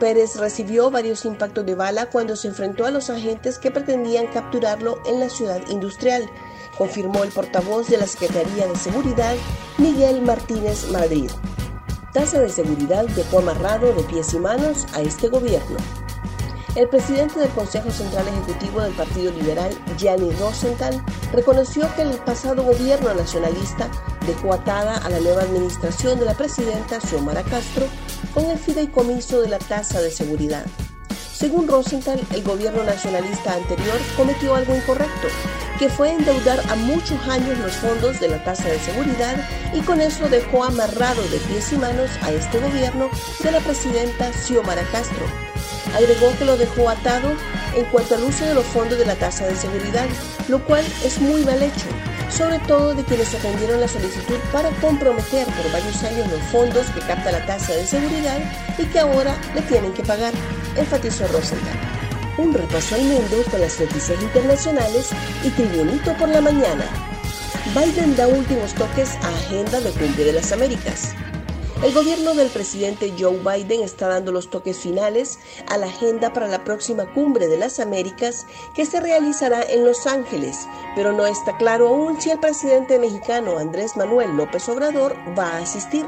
[0.00, 5.00] Pérez recibió varios impactos de bala cuando se enfrentó a los agentes que pretendían capturarlo
[5.06, 6.28] en la ciudad industrial,
[6.76, 9.36] confirmó el portavoz de la Secretaría de Seguridad,
[9.78, 11.30] Miguel Martínez Madrid.
[12.12, 15.76] Tasa de seguridad dejó amarrado de pies y manos a este gobierno.
[16.76, 22.62] El presidente del Consejo Central Ejecutivo del Partido Liberal, Gianni Rosenthal, reconoció que el pasado
[22.62, 23.90] gobierno nacionalista
[24.26, 27.86] dejó atada a la nueva administración de la presidenta Xiomara Castro
[28.34, 30.64] con el fideicomiso de la tasa de seguridad.
[31.40, 35.28] Según Rosenthal, el gobierno nacionalista anterior cometió algo incorrecto,
[35.78, 39.36] que fue endeudar a muchos años los fondos de la tasa de seguridad
[39.72, 43.08] y con eso dejó amarrado de pies y manos a este gobierno
[43.42, 45.24] de la presidenta Xiomara Castro.
[45.96, 47.30] Agregó que lo dejó atado
[47.74, 50.06] en cuanto al uso de los fondos de la tasa de seguridad,
[50.48, 51.86] lo cual es muy mal hecho,
[52.30, 57.00] sobre todo de quienes atendieron la solicitud para comprometer por varios años los fondos que
[57.00, 58.38] capta la tasa de seguridad
[58.78, 60.32] y que ahora le tienen que pagar,
[60.76, 61.78] enfatizó Rosenthal.
[62.38, 65.10] Un repaso al mundo con las noticias internacionales
[65.44, 66.84] y Tribunito por la mañana.
[67.74, 71.14] Biden da últimos toques a Agenda de Cumbre de las Américas.
[71.82, 76.46] El gobierno del presidente Joe Biden está dando los toques finales a la agenda para
[76.46, 81.56] la próxima cumbre de las Américas que se realizará en Los Ángeles, pero no está
[81.56, 86.04] claro aún si el presidente mexicano Andrés Manuel López Obrador va a asistir.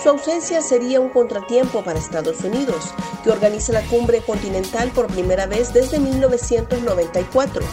[0.00, 5.46] Su ausencia sería un contratiempo para Estados Unidos, que organiza la cumbre continental por primera
[5.46, 7.64] vez desde 1994.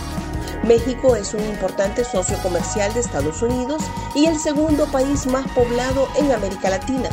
[0.64, 3.81] México es un importante socio comercial de Estados Unidos
[4.14, 7.09] y el segundo país más poblado en América Latina.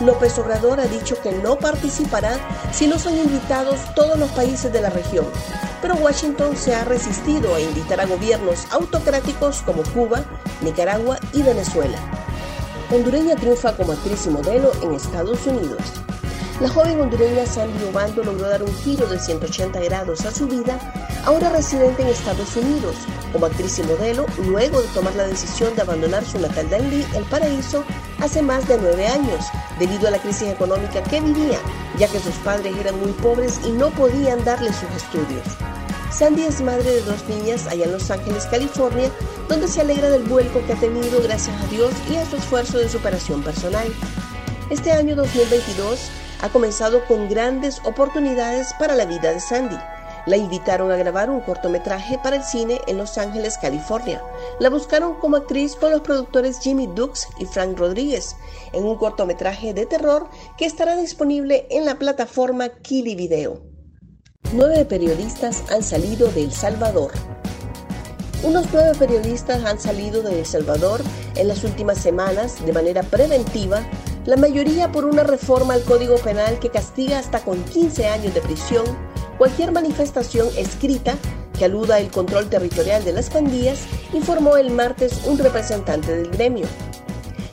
[0.00, 2.38] López Obrador ha dicho que no participará
[2.72, 5.26] si no son invitados todos los países de la región,
[5.80, 10.24] pero Washington se ha resistido a invitar a gobiernos autocráticos como Cuba,
[10.60, 11.98] Nicaragua y Venezuela.
[12.90, 15.80] Hondureña triunfa como actriz y modelo en Estados Unidos.
[16.60, 20.78] La joven hondureña Sandy Obando logró dar un giro de 180 grados a su vida,
[21.24, 22.96] ahora residente en Estados Unidos,
[23.32, 27.24] como actriz y modelo, luego de tomar la decisión de abandonar su natal Danlí, El
[27.24, 27.84] Paraíso,
[28.20, 29.46] hace más de nueve años,
[29.78, 31.58] debido a la crisis económica que vivía,
[31.98, 35.44] ya que sus padres eran muy pobres y no podían darle sus estudios.
[36.10, 39.10] Sandy es madre de dos niñas allá en Los Ángeles, California,
[39.48, 42.78] donde se alegra del vuelco que ha tenido gracias a Dios y a su esfuerzo
[42.78, 43.86] de superación personal.
[44.68, 46.10] Este año 2022
[46.42, 49.76] ha comenzado con grandes oportunidades para la vida de Sandy.
[50.24, 54.22] La invitaron a grabar un cortometraje para el cine en Los Ángeles, California.
[54.60, 58.36] La buscaron como actriz con los productores Jimmy Dux y Frank Rodríguez
[58.72, 63.62] en un cortometraje de terror que estará disponible en la plataforma Kili Video.
[64.52, 67.10] Nueve periodistas han salido de El Salvador.
[68.44, 71.00] Unos nueve periodistas han salido de El Salvador
[71.34, 73.82] en las últimas semanas de manera preventiva
[74.24, 78.40] la mayoría por una reforma al Código Penal que castiga hasta con 15 años de
[78.40, 78.84] prisión
[79.38, 81.16] cualquier manifestación escrita
[81.58, 83.80] que aluda al control territorial de las pandillas,
[84.12, 86.66] informó el martes un representante del gremio.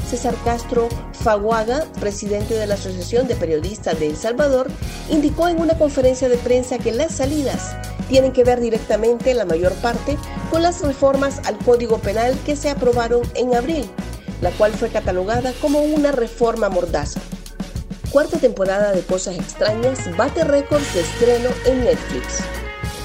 [0.10, 4.68] César Castro Faguaga, presidente de la Asociación de Periodistas de El Salvador,
[5.10, 7.76] indicó en una conferencia de prensa que las salidas
[8.08, 10.18] tienen que ver directamente, la mayor parte,
[10.50, 13.88] con las reformas al Código Penal que se aprobaron en abril
[14.42, 17.20] la cual fue catalogada como una reforma mordaza.
[18.12, 22.40] Cuarta temporada de Cosas Extrañas bate récords de estreno en Netflix.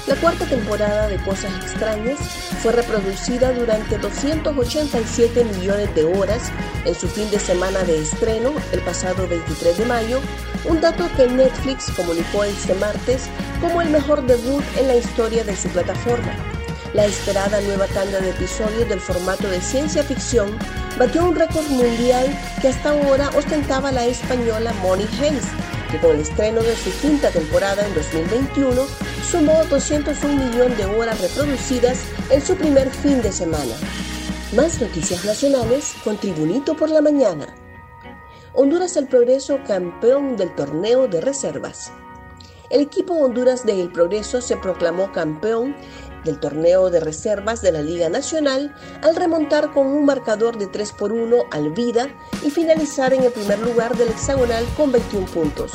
[0.07, 2.17] La cuarta temporada de Cosas Extrañas
[2.63, 6.51] fue reproducida durante 287 millones de horas
[6.85, 10.19] en su fin de semana de estreno el pasado 23 de mayo,
[10.67, 13.29] un dato que Netflix comunicó este martes
[13.61, 16.54] como el mejor debut en la historia de su plataforma.
[16.95, 20.57] La esperada nueva tanda de episodios del formato de ciencia ficción
[20.97, 22.25] batió un récord mundial
[22.61, 25.43] que hasta ahora ostentaba la española Money Hayes,
[25.91, 28.81] que con el estreno de su quinta temporada en 2021
[29.29, 31.99] sumó 201 millones de horas reproducidas
[32.29, 33.75] en su primer fin de semana.
[34.55, 37.53] Más noticias nacionales con Tribunito por la Mañana.
[38.53, 41.91] Honduras El Progreso campeón del torneo de reservas.
[42.69, 45.75] El equipo Honduras de El Progreso se proclamó campeón
[46.25, 50.91] del torneo de reservas de la Liga Nacional al remontar con un marcador de 3
[50.91, 52.09] por 1 al Vida
[52.43, 55.71] y finalizar en el primer lugar del hexagonal con 21 puntos.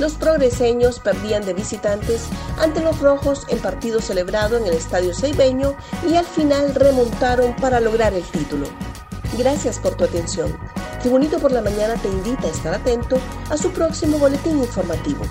[0.00, 2.26] Los progreseños perdían de visitantes
[2.58, 5.76] ante los rojos en partido celebrado en el Estadio Ceibeño
[6.08, 8.66] y al final remontaron para lograr el título.
[9.36, 10.58] Gracias por tu atención.
[11.00, 13.18] Tribunito por la Mañana te invita a estar atento
[13.50, 15.22] a su próximo boletín informativo.